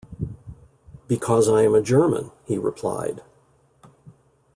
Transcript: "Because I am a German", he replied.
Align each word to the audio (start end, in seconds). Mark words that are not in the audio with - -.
"Because 1.07 1.47
I 1.47 1.61
am 1.61 1.75
a 1.75 1.81
German", 1.83 2.31
he 2.47 2.57
replied. 2.57 3.21